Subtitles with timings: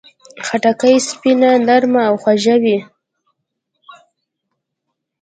[0.45, 2.77] خټکی سپینه، نرمه او خوږه وي.